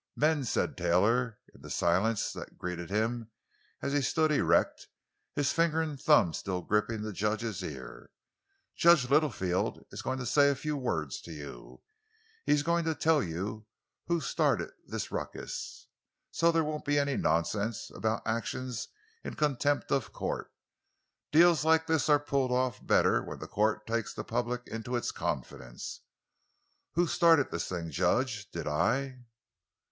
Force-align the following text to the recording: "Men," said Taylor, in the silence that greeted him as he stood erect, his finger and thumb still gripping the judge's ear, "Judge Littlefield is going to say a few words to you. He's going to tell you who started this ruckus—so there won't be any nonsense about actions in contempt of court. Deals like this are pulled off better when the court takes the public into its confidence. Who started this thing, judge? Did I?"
"Men," 0.15 0.45
said 0.45 0.77
Taylor, 0.79 1.37
in 1.53 1.61
the 1.61 1.69
silence 1.69 2.31
that 2.33 2.57
greeted 2.57 2.89
him 2.89 3.29
as 3.83 3.93
he 3.93 4.01
stood 4.01 4.31
erect, 4.31 4.87
his 5.35 5.51
finger 5.53 5.79
and 5.79 6.01
thumb 6.01 6.33
still 6.33 6.63
gripping 6.63 7.03
the 7.03 7.13
judge's 7.13 7.61
ear, 7.61 8.09
"Judge 8.75 9.07
Littlefield 9.11 9.85
is 9.91 10.01
going 10.01 10.17
to 10.17 10.25
say 10.25 10.49
a 10.49 10.55
few 10.55 10.75
words 10.75 11.21
to 11.21 11.31
you. 11.31 11.83
He's 12.47 12.63
going 12.63 12.83
to 12.85 12.95
tell 12.95 13.21
you 13.21 13.67
who 14.07 14.21
started 14.21 14.71
this 14.87 15.11
ruckus—so 15.11 16.51
there 16.51 16.63
won't 16.63 16.83
be 16.83 16.97
any 16.97 17.15
nonsense 17.15 17.91
about 17.93 18.23
actions 18.25 18.87
in 19.23 19.35
contempt 19.35 19.91
of 19.91 20.11
court. 20.11 20.51
Deals 21.31 21.63
like 21.63 21.85
this 21.85 22.09
are 22.09 22.17
pulled 22.17 22.51
off 22.51 22.83
better 22.83 23.21
when 23.21 23.37
the 23.37 23.47
court 23.47 23.85
takes 23.85 24.15
the 24.15 24.23
public 24.23 24.65
into 24.65 24.95
its 24.95 25.11
confidence. 25.11 25.99
Who 26.93 27.05
started 27.05 27.51
this 27.51 27.67
thing, 27.69 27.91
judge? 27.91 28.49
Did 28.49 28.65
I?" 28.67 29.25